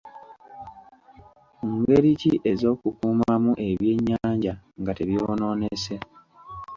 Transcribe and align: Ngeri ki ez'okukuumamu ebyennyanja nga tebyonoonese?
Ngeri 1.75 2.11
ki 2.21 2.31
ez'okukuumamu 2.51 3.51
ebyennyanja 3.69 4.53
nga 4.79 4.91
tebyonoonese? 4.97 5.95